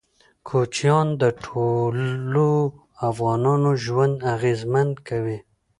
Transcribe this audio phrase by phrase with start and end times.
[0.47, 2.49] کوچیان د ټولو
[3.09, 5.37] افغانانو ژوند اغېزمن کوي.